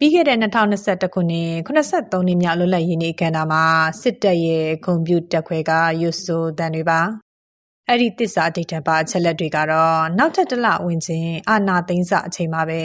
[0.02, 3.64] ြီးခဲ့တဲ့2021ခုနှစ်83နှစ်မြောက်လွတ်လပ်ရေးနေ့အခမ်းအနားမှာ
[4.02, 7.00] စစ်တပ်ရဲ့ဂုံပြူတက်ခွဲကရွတ်ဆိုတန်တွေပါ
[7.88, 12.82] အဲ့ဒီတစ္ဆာဒိဋ္ဌပါအချက်လက်တွေကတော့နောက်ထပ်တစ်လဝင်ချင်းအာနာသိန်းစအချိန်မှာပဲ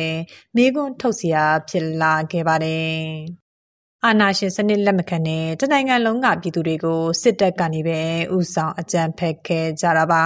[0.55, 1.37] မိကွန်းထုတ်เสีย
[1.69, 2.95] ဖြစ်လာခဲ့ပါတယ်
[4.05, 7.99] အာနာရှင်စနစ်လက်မခံတဲ့တနိုင်ငံလုံးကပြည်သူတွေကိုစစ်တပ်ကနေပဲ
[8.35, 10.23] ဥဆောင်အကြမ်းဖက်ခဲ့ကြတာပါ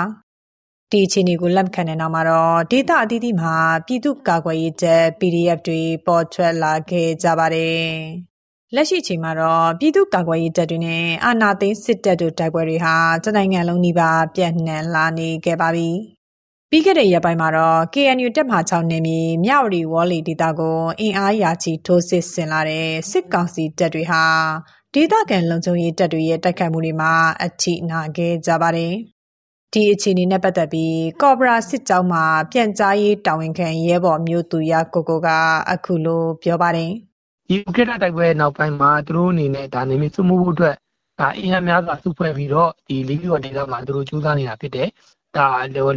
[0.92, 7.86] ဒီအခြေအနေကိုလက်ခံတဲ့နောက်မှာတော့ဒေသအသီးသီးမှာပြည်သူ့ကာကွယ်ရေးတပ် PDF တွေပေါ်ထွက်လာခဲ့ကြပါတယ်။
[8.74, 15.90] လက်ရှိအချိန်မှာတော့ပြည်သူ့ကာကွယ်ရေးတပ်တွေနဲ့အာဏာသိမ်းစစ်တပ်တို့တိုက်ပွဲတွေဟာတနိုင်ငံလုံးနီးပါးပြန့်နှံ့လာနေခဲ့ပါပြီ။
[16.70, 24.24] ပြီးခဲ့တဲ့ရက်ပိုင်းမှာတော့ KNU တပ်မဟာ6နယ်မြေမြဝတီဝေါ်လီဒေသကိုအင်အားရာချီထိုးစစ်ဆင်လာတဲ့စစ်ကောင်စီတပ်တွေဟာ
[24.94, 27.12] ဒေသခံလုံခြုံရေးတပ်တွေရဲ့တိုက်ခိုက်မှုတွေမှာ
[27.44, 28.94] အထိနာခဲ့ကြပါတယ်။
[29.74, 35.28] ဒီအခြေအနေနဲ့ပတ်သက်ပြီးကော့ဘရာစစ်ကြောင်းမှာပြန်ကြားရေးတာဝန်ခံရဲဘော်မျိုးသူရကိုကိုက
[35.70, 36.92] အခုလိုပြောပါတယ်
[37.48, 40.76] ဒီဥက္ကဋ္ဌတိုက်ပွဲနောက်ပိုင်းမှာသူတို့အနေနဲ့ဒါနေမစုမှုဖို့အတွက်
[41.20, 44.88] ဒါအင်အားများစွာစုဖွဲ့ပြီးတော့ဒီလီဘီယောဒေသမှာသူတို့ကြိုးစားနေတာဖြစ်တယ်
[45.36, 45.48] ဒါ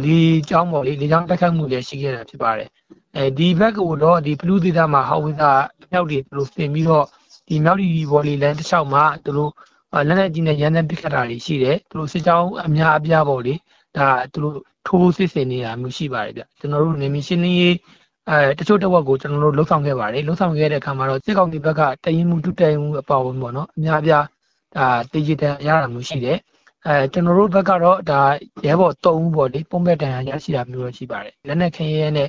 [0.04, 2.68] လီကျောင်းပေါ်လေလေကျောင်းတက်ခတ်မှုလည်းရှိခဲ့တာဖြစ်ပါတယ်
[3.16, 5.50] အဲဒီဘက်ကတော့ဒီဘလူးဒေသမှာဟောက်ဝိသာ
[5.92, 7.04] မြောက်တွေသူတို့ပြင်ပြီးတော့
[7.48, 9.52] ဒီမြောက်ဒီဘော်လီလန်တစ်လျှောက်မှာသူတို့
[10.08, 13.54] လက်လက်ကြီးနဲ့ရန်တဲ့ပစ်ခတ်တာတွေရှိတယ်သူတို့စစ်ကြောင်းအများအပြားပေါ့လေ
[13.96, 14.56] ဒါသူတို့
[14.86, 17.76] ထိုးစစ်ဆင်နေတာမျိုးရှိပါတယ်ဗျကျွန်တော်တို့နေမီရှင်းလင်းရေး
[18.30, 24.24] အဲတချို့တဝက်ကိုကျွန်တော်တို့လှုပ်ဆောင်ခဲ့ပါတယ်လှုပ်ဆောင်ခဲ့တဲ့အခါမှာတော့စစ်ကောင်စီဘက်ကတရင်မှုတုတရင်မှုအပေါဝင်ပေါ့နော်အများအပြား
[24.76, 26.38] ဒါတေဂျီတန်ရတာမျိုးရှိတယ်
[26.86, 28.20] အဲကျွန်တော်တို့ဘက်ကတော့ဒါ
[28.66, 32.28] ရဲဘော်၃ဦးပေါ့လေပုံမဲ့တန်ရရရှိတာမျိုးတော့ရှိပါတယ်လက်နက်ခင်းရဲနဲ့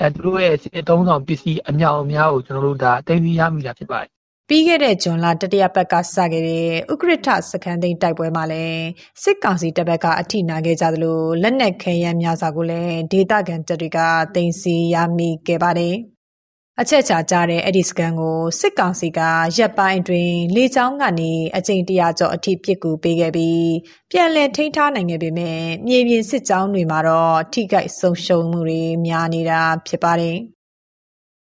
[0.00, 4.10] အဲသူတို့ရဲ့စစ်တုံးဆောင်ပစ္စည်းအမြောက်အများကိုကျွန်တော်တို့ဒါတင်ပြရမိတာဖြစ်ပါတယ်
[4.50, 8.84] ပြီးခဲ့တဲ့ဇွန်လတတိယပတ်ကစခဲ့တဲ့ဥက္ကဋ္ဌစခန်းသိမ်းတိုက်ပွဲမှာလည်း
[9.22, 13.98] စစ်ကောင်စီတပ်ဘက်ကအထိနာခဲ့ကြသလိုလက်နက်ခဲယမ်းများစွာကိုလည်းဒေသခံတပ်တွေက
[14.34, 15.96] တင်စီရမိခဲ့ပါတယ်။
[16.80, 19.20] အချက်ချာကြတဲ့အဲ့ဒီစကန်ကိုစစ်ကောင်စီက
[19.56, 23.68] ရက်ပိုင်းတွင်လေကြောင်းကနေအကြိမ်တရာကျော်အထိပစ်ကူပေးခဲ့ပြီး
[24.10, 30.38] ပြန်လည်ထိန်းထားနိုင်ခဲ့ပေမဲ့မြေပြင်စစ်ကြောင်းတွေမှာတော့ထိခိုက်ဆုံးရှုံးမှုတွေများနေတာဖြစ်ပါတယ်။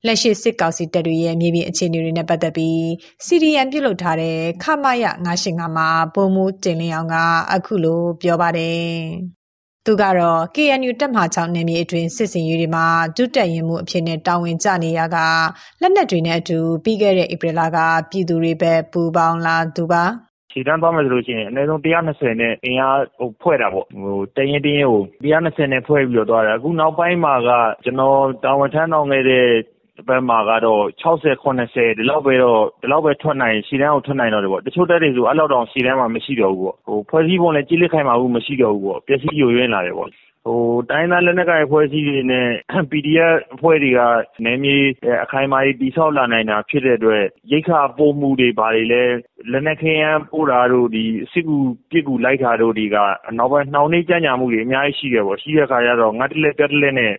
[0.07, 2.81] လက်ရှိစစ်ကောင်စီတပ်တွေရဲ့မြေပြင်အခြေအနေတွေနဲ့ပတ်သက်ပြီး
[3.27, 5.05] CDN ပြုတ်လုထားတဲ့ခမရ
[5.43, 7.17] 985မှာဘုံမူတင်လင်းအောင်က
[7.53, 8.89] အခုလိုပြောပါတယ်။
[9.87, 15.17] သူကတော့ KNU တပ်မဟာ6နယ်မြေအတွင်းစစ်စင်ရေးတွေမှာဒုတက်ရင်မှုအဖြစ်နဲ့တာဝန်ကျနေရက
[15.81, 17.79] လက်နက်တွေနဲ့အတူပြီးခဲ့တဲ့ဧပြီလက
[18.11, 20.05] ပြည်သူတွေပဲပူပေါင်းလာသူပါ
[20.51, 27.51] ခြေတန်းသွားမယ်ဆိုလို့ရှိရင်အနည်းဆုံး120နဲ့အင်အားဟိုဖွဲ့တာပေါ့ဟိုတရင်တရင်ကို120နဲ့ဖွဲ့ပြီးတော့သွားတယ်အခုနောက်ပိုင်းမှာက
[27.85, 29.47] ကျွန်တော်တာဝန်ထမ်းဆောင်ခဲ့တဲ့
[30.09, 32.25] ဘက်မှာကတော့ ၆၀၊၇၀ ဒီလောက်
[33.05, 36.77] ပဲ ထွက်နိုင်ရှေ့တန်းကို ထွက်နိုင်တော့တယ်ပေါ့။တချို့တပ်တွေဆို အဲလောက်တောင် ရှေ့တန်းမှာ မရှိတော့ဘူးပေါ့။
[37.11, 40.11] ဖွဲ့စည်းပုံလည်း ကျစ်လျစ်ခိုင်မာမှု မရှိတော့ဘူးပေါ့။ပျက်စီးယိုယွင်းလာတယ်ပေါ့။
[40.91, 42.49] တိုင်းရင်းသား လက်နက်ကိုင် အဖွဲ့အစည်းတွေနဲ့
[42.91, 44.01] PDF အဖွဲ့တွေက
[44.45, 44.77] နယ်မြေ
[45.25, 47.23] အခိုင်အမာတွေ တည်ဆောက်လာနိုင်တာ ဖြစ်တဲ့အတွက်
[47.53, 49.17] ရိက္ခာပို့မှုတွေ ဘာတွေလည်း
[49.51, 50.89] လက်နက်ခဲယမ်းပို့တာတို့
[51.33, 51.57] စစ်ကူ
[51.91, 52.97] ပစ်ကူလိုက်တာတို့တွေက
[53.39, 57.15] နောက်ပိုင်း နှောင့်နှေးကြန့်ကြာမှုတွေ အများကြီးရှိတယ်ပေါ့။ရှိတဲ့အခါကျတော့ ငတ်တလှည့်ပြတ်တလှည့်နဲ့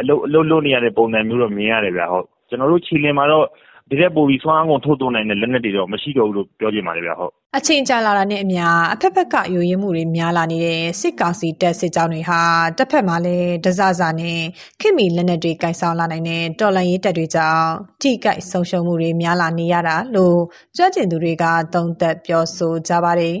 [0.00, 2.04] အလုပ်လုပ်နေရတဲ့ပုံစံမျိုးတော့မြင်ရတယ်ဗျ။
[2.48, 3.46] ကျနော်တို့ခြေလျင်မှာတော့
[3.90, 7.12] ဒီထက်ပိုပြီးစွမ်းအားကုန်ထုတ်သုံးနိုင်တဲ့လက်နက်တွေတော့မရှိတော့ဘူးလို့ပြောချင်ပါတယ်ဗျ။
[7.56, 12.40] အချိန်ကြာလာတာနဲ့အမျှအဘက်ဘက်ကယိုယွင်းမှုတွေများလာနေတဲ့စစ်ကောင်စီတပ်စစ်ကြောင်းတွေဟာ
[12.78, 14.38] တဘက်မှာလည်းတစစနဲ့
[14.80, 17.68] ခေတ်မီလက်နက်တွေကိုင်ဆောင်လာနိုင်တဲ့တော်လှန်ရေးတပ်တွေကြောင့်
[18.02, 20.38] ထိခိုက်ဆုံးရှုံးမှုတွေများလာနေရတာလို့
[20.76, 23.36] ကျွမ်းကျင်သူတွေကသုံးသပ်ပြောဆိုကြပါတယ်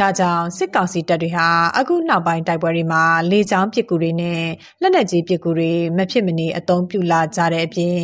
[0.00, 1.48] ဒါကြောင့်စစ်ကောင်စီတပ်တွေဟာ
[1.78, 4.42] အခုနောက်ပိုင်းတိုက်ပွဲတွေမှာလေကြောင်းပစ်ကူတွေနဲ့
[4.80, 8.00] လက်နက်ကြီးပစ်ကူတွေမဖြစ်မနေအသုံးပြုလာကြတဲ့အပြင်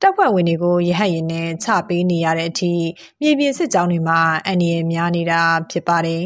[0.00, 2.74] တပ်ဖွဲ့ဝင်တွေကိုရဟတ်ရင်နဲ့ချပေးနေရတဲ့အထိ
[3.20, 6.22] မြေပြင်စစ်ကြောင်းတွေမှာအန္တရာယ်များနေတာဖြစ်ပါတယ်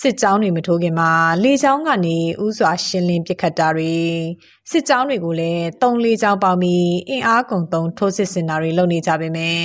[0.00, 1.10] စစ်ကြောင်းတွေမထိုးခင်မှာ
[1.42, 3.94] လေကြောင်းကနေဥစွာရှင်းလင်းပစ်ခတ်တာတွေ
[4.70, 9.60] စစ်ကြောင်းတွေကိုလည်းတုံးလေးကြောင်းပေါင်းပြီးအင်အားကုန်သုံးထိုးစစ်ဆင်တာတွေလုပ်နေကြပေမဲ့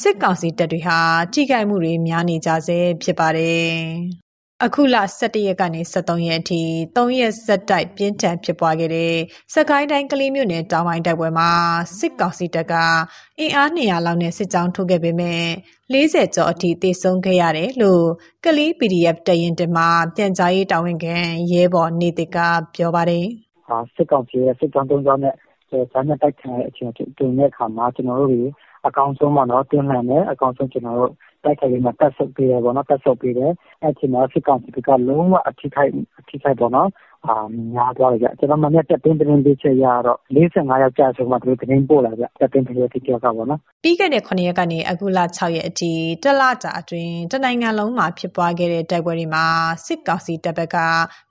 [0.00, 0.98] စစ်ကောင်စီတပ်တွေဟာ
[1.32, 4.29] ကြီးကြိုက်မှုတွေများနေကြဆဲဖြစ်ပါတယ်
[4.64, 6.62] အခုလ17ရက်ကနေ23ရက်အထိ
[6.96, 9.14] 3ရက်ဆက်တိုက်ပြင်းထန်ဖြစ်ပွားခဲ့တဲ့
[9.54, 11.50] စကိုင်းတိုင်းကလေးမြို့နယ်တောင်ပိုင်းတိုက်ပွဲမှာ
[11.98, 12.74] စစ်ကောင်စီတပ်က
[13.38, 15.44] အင်အား200လောက်နဲ့စစ်ကြောင်းထိုးခဲ့ပေမဲ့
[15.92, 18.04] 40ကျော်အထိတေဆုံးခဲ့ရတယ်လို့
[18.44, 21.16] ကလေး PDF တရင်တမှာပြန်ကြားရေးတာဝန်ခံ
[21.52, 22.36] ရဲဘော်နေတက
[22.74, 23.26] ပြောပါတယ်။
[23.66, 25.34] ဟာစစ်ကောင်စီရဲ့စစ်ကြောင်းတုံးကြောင်းနဲ့
[25.92, 28.50] ဇာတ်တိုက်ခံတဲ့အချိန်တွင်တဲ့အခါမှာကျွန်တော်တို့
[28.86, 31.12] အကောင်ဆုံးပေါ့နော်တင်းလှန်တယ်အကောင်ဆုံးကျွန်တော်တို့
[31.44, 33.52] တိုက်ခိုက်ပြီးမှတက်ဆုပ်ပေးတယ်ပေါ့နော်တက်ဆုပ်ပေးတယ်
[33.82, 35.90] အဲ့ချိန်မှာစစ်ကောင်စီကလုံးဝအထိခိုက်
[36.20, 36.88] အထိခိုက်ပေါ့နော်
[37.26, 37.34] အာ
[37.74, 45.92] များသွားတယ်ကြကျွန်တော်မနေ့တက်တင်းတင်းပေးချက်ရတော့45ယောက်ကြာဆိုမှသူတင်းပို့လာကြတက်တင်းတင်းတိကျကပေါ့နော်ပြီးခဲ့တဲ့9ရက်ကနေအခုလ6ရက်အထိ
[46.22, 49.44] တလတာအတွင်းတနိုင်ငံလုံးမှာဖြစ်ပွားခဲ့တဲ့တိုက်ပွဲတွေမှာ
[49.86, 50.78] စစ်ကောင်စီတပ်ဘက်က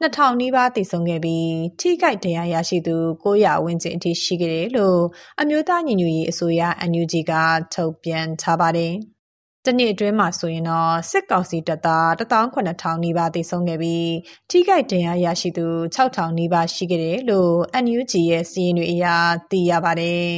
[0.02, 5.02] 2000နီးပါးတိစုံခဲ့ပြီးထိခိုက်ဒဏ်ရာရရှိသူ900ဝန်းကျင်အထိရှိခဲ့တယ်လို့
[5.42, 7.34] အမျိုးသားညီညွတ်ရေးအစိုးရ NUG က
[7.74, 8.94] ထုတ်ပြန်ထားပါတယ်
[9.66, 14.12] တနေ့အတွင်းမှာဆိုရင်တော့စစ်ကောင်စီတပ်သား18000နီးပါးသေဆုံးခဲ့ပြီး
[14.50, 19.06] ထိခိုက်ဒဏ်ရာရရှိသူ6000နီးပါးရှိခဲ့တယ်လို့ NUG ရဲ့စီးရင်တွေအရ
[19.52, 20.34] သိရပါတယ်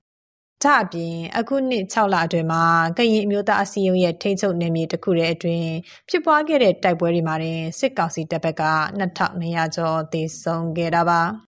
[0.62, 2.64] ။ဒါအပြင်အခုနှစ်6လအတွင်းမှာ
[2.98, 5.70] ကရင်အမျိုးသားအစည်းအရုံးရဲ့ထိန်းချုပ်နယ်မြေတစ်ခုတည်းအတွင်း
[6.08, 7.36] ဖြစ်ပွားခဲ့တဲ့တိုက်ပွဲတွေမှာ
[7.78, 8.64] စစ်ကောင်စီတပ်ဘက်က
[9.00, 11.22] 2200ကျော်သေဆုံးခဲ့တာပါ။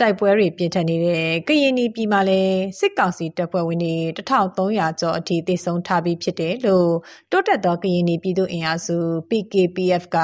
[0.00, 6.90] တိုက်ပွဲတွေပြင်းထန်နေတဲ့ကရင်ပြည်မှာလည်းစစ်ကောင်စီတပ်ဖွဲ့ဝင်တွေ1300ကျော်အထိသေဆုံးထားပြီးဖြစ်တယ်လို့
[7.30, 8.96] တိုးတက်သောကရင်ပြည်သူ့အင်အားစု
[9.30, 10.16] PKPF က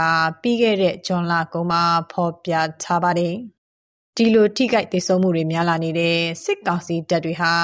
[0.43, 1.83] ပြီးခဲ့တဲ့ဇွန်လကုန်မှာ
[2.13, 3.37] ဖော်ပြထားပါတယ်။
[4.19, 7.55] ဒီလိုထိခိုက်ဒေဆုံးမှုတွေများလာနေတဲ့စစ်ကောင်စီတပ်တွေဟာ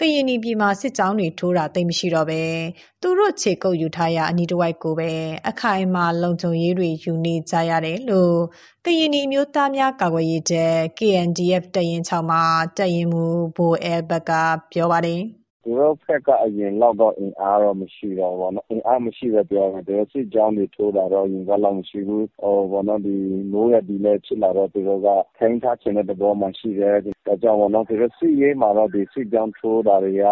[0.00, 2.42] ကရင်ပြည်မှာစစ်ကြောင်းတွေထိုးတာသိမရှိတော့ပဲ
[3.02, 5.10] သူတို့ခြေကုပ်ယူထားရအနီးတစ်ဝိုက်ကိုပဲ
[5.48, 8.36] အခိုင်အမာလုံခြုံရေးတွေယူနေကြရတယ်လို့
[8.84, 12.42] ကရင်ပြည်မျိုးသားများကာကွယ်ရေးတပ် KNDF တရင်6မှာ
[12.78, 13.24] တရင်မူ
[13.56, 14.30] ဘိုအဲဘက်က
[14.72, 15.37] ပြောပါတယ်
[15.68, 23.14] သူတို့ဘက်ကအရင်လောက်တော့အင်အားတော့မရှိတော့ဘူးပေါ့နော်အင်အားမရှိတော့ပြောတယ်သူတို့စစ်ကြောင်းတွေထိုးတာတော့အရင်ကလောက်မရှိဘူးဟိုပေါ့နော်ဒီ
[23.52, 30.24] မိုးရဒီလည်းဖြစ်လာတော့သူတို့ကထိုင်းထားခြင်းတဲ့သဘောမှရှိတယ်ဒါကြောင့်ပေါ့နော်သူတို့စစ်ရေးမှာတော့ဒီစစ်ကြောင်းထိုးတာတွေက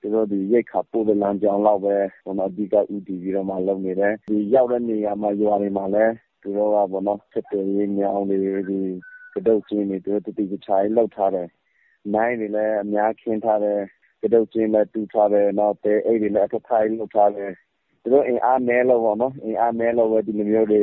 [0.00, 8.38] သူတို့ဒီရိတ်ခါပို့တဲ့လမ်းကြောင်းလောက်ပဲဟိုနော်အဓိကဥတည်ပြီးတော့မှလုပ်နေတယ်ဒီရောက်တဲ့နေရာမှာရွာတွေမှာလည်းသူတို့ကပေါ့နော်စစ်တေးရေးမြောင်းတွေ
[8.70, 8.80] ဒီ
[9.34, 11.48] ကတုတ်ချင်းတွေသူတို့တတိပချိုင်လောက်ထားတယ်
[12.14, 13.80] နိုင်တွေလည်းအများခင်းထားတယ်
[14.20, 17.50] ကတုတ်ကျင်းလည်းတူးထားတယ်နောက်တဲအိတ်တွေလည်းအထထိုင်လုပ်ထားတယ်
[18.02, 20.82] သူတို့အင်အားနဲလို့ပေါ့နော်အင်အားနဲလို့ပဲဒီလိုမျိုးတွေ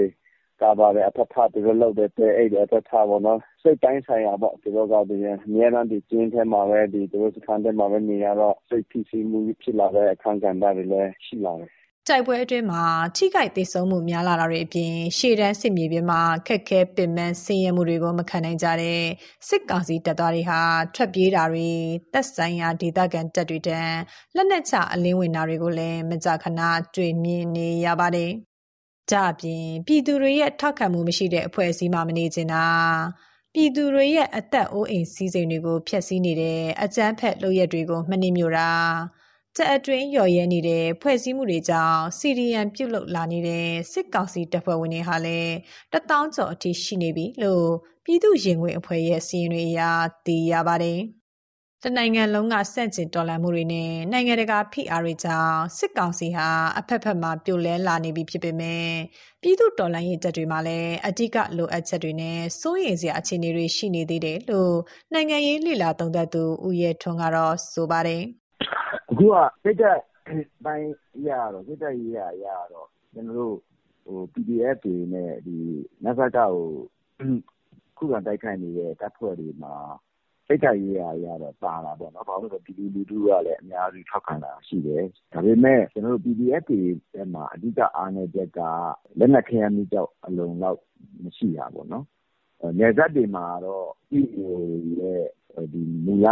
[0.62, 11.72] ကာပါတယ်အထထသူတို့လုပ်တဲ့တဲအိတ်တွေအထထပေါ့နော်စိတ်တိုင်းဆိုင်ရာပေါ့သူတို့ကဒီအများအားဒီကျင်းထဲမှာပဲဒီသူတို့စခန်းထဲမှာပဲနေရတော့စိတ်ဖြစ်စီမှုဖြစ်လာတဲ့အခန်းကဏ္ဍတွေလည်းရှိလာတယ်
[12.10, 12.84] တိုက်ပွဲအတွင်းမှာ
[13.18, 19.02] ထိခိုက်ဒေဆုံးမှုများလာတာတွေအပြင်ရှေ့တန်းစစ်မြေပြင်မှာခက်ခဲပင်ပန်းဆင်းရဲမှုတွေကိုမခံနိုင်ကြတဲ့
[19.48, 20.62] စစ်ကောင်စီတပ်သားတွေဟာ
[20.96, 21.70] ထွက်ပြေးတာတွေ
[22.14, 23.98] တပ်ဆိုင်ရာဒေသခံတပ်တွေတန်း
[24.36, 26.62] လက်နက်ချအလင်းဝင်တာတွေကိုလည်းမကြာခဏ
[26.96, 28.32] တွေ့မြင်နေရပါတယ်။
[29.12, 32.66] ကြအပြင်ပြည်သူတွေရဲ့ထောက်ခံမှုမရှိတဲ့အဖွဲ့အစည်းမှမနေချင်တာ
[33.54, 38.70] ပြည်သူတွေရဲ့အသက်အိုးအိမ်စည်းစိမ်တွေကိုဖျက်ဆီးနေတဲ့အကြမ်းဖက်လုပ်ရက်တွေကိုမနှိမ့်မြို့တာ
[39.58, 45.54] တက်အတွင်းရော်ရဲနေတဲ့ဖွဲ့စည်းမှုတွေကြောင့်စီရီယန်ပြုတ်လုလာနေတဲ့စစ်ကောင်စီတပ်ဖွဲ့ဝင်တွေဟာလည်း
[45.92, 47.68] တထောင်ကျော်အထိရှိနေပြီလို့
[48.06, 49.82] ပြည်သူ့ရင်ခွင်အဖွဲ့ရဲ့စီရင်တွေအရ
[50.26, 51.00] သိရပါတယ်။
[51.84, 56.48] တနိုင်ငံလုံးကစန့်ကျင်တော်လှန်မှုတွေနဲ့နိုင်ငံတကာဖိအားတွေကြောင့်စစ်ကောင်စီဟာ
[56.80, 58.88] အဖက်ဖက်မှာပြိုလဲလာနေပြီဖြစ်ပေမဲ့
[59.42, 64.76] ပြည်သူတော်လှန်ရေးတပ်တွေမှာလည်းအ धिक လိုအပ်ချက်တွေနဲ့စိုးရိမ်စရာအခြေအနေတွေရှိနေသေးတယ်လို့
[65.14, 68.24] နိုင်ငံရေးလှိလာသုံးသပ်သူဦးရဲထွန်းကတော့ဆိုပါတယ်။
[69.14, 70.02] အခုက စိတ်ဓာတ်
[70.66, 73.56] ပိုင်းအရကတော့ စိတ်ဓာတ်ရေးရာအရကတော့ ကျနော်တို့
[74.34, 75.32] PDF တွေနဲ့
[76.04, 76.52] နစကကို
[77.98, 79.76] ခုခံတိုက်ခိုက်နေတဲ့ တပ်ဖွဲ့တွေမှာ
[80.48, 85.04] စိတ်ဓာတ်ရေးရာအရတော့ သာတာပေါ့နော်။ဘာလို့လဲဆိုတော့ ပြည်သူလူထုကလည်း အများစုထောက်ခံတာရှိတယ်။
[85.34, 86.82] ဒါပေမဲ့ ကျနော်တို့ PDF တွေ
[87.14, 88.60] ဘက်မှာ အဓိကအားနည်းချက်က
[89.20, 90.80] လက်နက်ခဲယမ်းမီးကျောက် အလုံအလောက်
[91.24, 92.06] မရှိတာပေါ့နော်။
[92.80, 93.88] နယ်စပ်တွေမှာတော့
[94.20, 94.40] EAO
[94.72, 95.24] တွေရဲ့
[96.06, 96.28] မူလ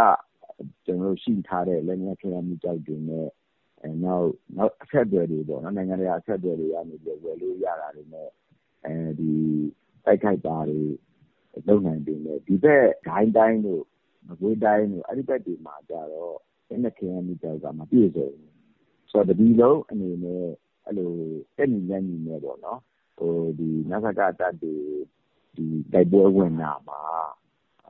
[0.84, 3.28] ကျနော်တို့ရှိထားတဲ့လက်နက်ခဲယမ်းမီးကျောက်တွေနဲ့
[4.04, 4.26] နောက်
[4.82, 8.28] အဆက်အသွယ်တွေပေါ့နော်နိုင်ငံတကာအဆက်အသွယ်တွေကနေပြီးတော့ဝယ်လို့ရတာတွေနဲ့
[10.04, 10.80] တိုက်ခိုက်တာတွေ
[11.68, 13.82] လုပ်နိုင်ပေမဲ့ဒီဘက်စစ်ကိုင်းတိုင်းတို့
[14.28, 16.36] မကွေးတိုင်းတို့အဲဒီဘက်တွေမှာကျတော့
[16.68, 18.52] လက်နက်ခဲယမ်းမီးကျောက်ကမပြည့်စုံဘူး။
[19.10, 20.44] ဆိုတော့တပြည်လုံးအနေနဲ့
[20.86, 21.12] အဲလို
[21.56, 22.80] တက်ညီလက်ညီနဲ့ပေါ့နော်
[23.90, 24.76] နစကတပ်တွေ
[25.92, 27.00] တိုက်ပွဲဝင်တာမှာ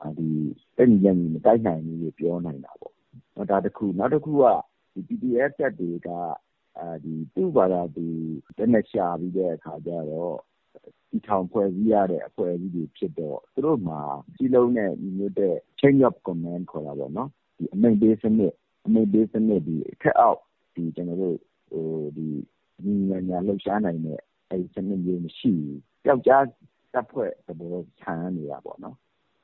[0.03, 0.31] တက်ညီ
[0.77, 2.93] လက်ညီမတိုက်နိုင်ဘူးလို့ပြောနိုင်တာပေါ့။
[3.51, 4.45] ဒါတခု။နောက်တခုက
[5.07, 6.09] PDF တပ်တွေက
[7.33, 8.05] သူ့ဘာသာသူ
[8.57, 10.37] လက်နက်ရှာပြီးတဲ့အခါကျတော့
[11.09, 14.01] တည်ထောင်ဖွဲ့စည်းရတဲ့အဖွဲ့အစည်းတွေဖြစ်တော့သူတို့မှာ
[14.35, 17.29] စည်းလုံးတဲ့ညီညွတ်တဲ့ Chain of Command ခေါ်တာပေါ့နော်။
[17.73, 18.53] အမိန့်ပေးစနစ်
[18.85, 19.61] အမိန့်ပေးစနစ်
[19.93, 20.41] အထက်အောက်
[20.95, 21.37] ကျနော်တို့
[22.17, 22.27] ညီ
[22.83, 24.19] ညီညာညာလှုပ်ရှားနိုင်တဲ့
[24.49, 26.43] အဲဒီစနစ်မျိုးမရှိဘူးပျောက်ကြား
[26.93, 28.95] တပ်ဖွဲ့သဘောခြံနေတာပေါ့နော်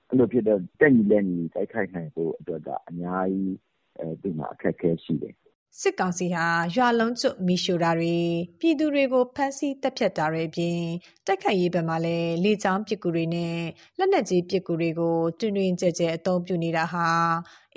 [0.10, 3.56] အဲ့လိုဖြစ်တော့တက်ညီလက်ညီတိုက်ခိုက်နိုင်ဖို့အတွက်ကအများကြီး
[4.00, 5.36] အဲဒီမှာအခက်အခဲရှိတယ်
[5.82, 8.18] စစ်ကောင်စီဟာရွာလုံးကျွတ်မီရှိုတာတွေ
[8.60, 10.80] ပြည်သူတွေကိုဖမ်းဆီးတပ်ဖြတ်တာတွေအပြင်
[11.26, 13.58] တိုက်ခိုက်ရေးဘက်မှာလည်းလေကြောင်းပစ်ကူတွေနဲ့
[13.98, 17.08] လက်နက်ကြီးပစ်ကူတွေကိုတွင်တွင်ကြဲကြဲအသုံးပြုနေတာဟာ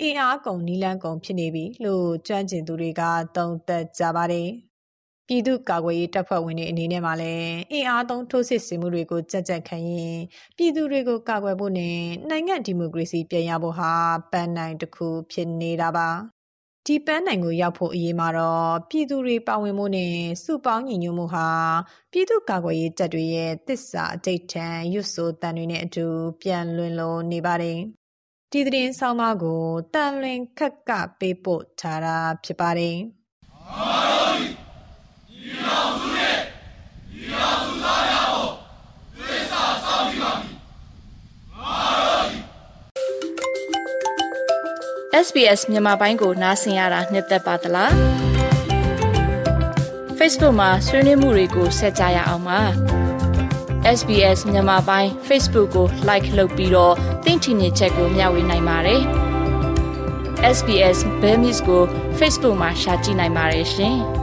[0.01, 3.01] အင်အားကုန်နီလန်းကုန်ဖြစ်နေပြီလို့ကြွမ်းကျင်သူတွေက
[3.35, 4.49] သုံးသပ်ကြပါတယ်။
[5.27, 10.17] ပြည်သူ့ကာကွယ်ရေးတပ်ဖွဲ့ဝင်တွေအနေနဲ့မှလည်းအင်အားသုံးထိုးစစ်ဆင်မှုတွေကိုကြက်ကြက်ခံရင်
[10.57, 11.97] ပြည်သူတွေကိုကာကွယ်ဖို့နဲ့
[12.29, 13.91] နိုင်ငံဒီမိုကရေစီပြန်ရဖို့ဟာ
[14.31, 16.09] ပန်းနိုင်တစ်ခုဖြစ်နေတာပါ
[16.87, 21.49] ဒီပန်းနိုင်ကိုရောက်ဖို့အရေးမှာတော့ပြည်သူတွေပါဝင်မှုနဲ့စုပေါင်းညီညွတ်မှုဟာ
[22.11, 26.05] ပြည်သူ့ကာကွယ်ရေးတပ်တွေရဲ့တစ္ဆာအတိတ်ထံရွတ်ဆိုတန်တွေနဲ့အတူ
[26.41, 27.79] ပြန်လွင်လုံးနေပါတယ်။
[28.51, 29.63] ဒီသတင်းဆောင်မကို
[29.93, 32.97] တန်လွင်ခက်ကပေးပို့ထားတာဖြစ်ပါတယ်။
[45.25, 47.91] SBS မြန်မာပိုင်းကိုနားဆင်ရတာနှစ်သက်ပါတလား
[50.17, 52.61] Facebook မှာဆွေးနွေးမှုတွေကိုဆက်ကြရအောင်ပါ
[53.97, 59.01] SBS မြန်မာပိုင်း Facebook ကို Like လုပ်ပြီးတော့သင်ချင်တဲ့ချက်ကိုမျှဝေနိုင်ပါတယ်
[60.57, 61.83] SBS Bemis ကို
[62.19, 64.22] Facebook မှာ Share ကြည့်နိုင်ပါတယ်ရှင်